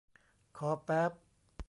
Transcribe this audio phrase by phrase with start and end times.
[0.57, 1.11] คอแป๊บ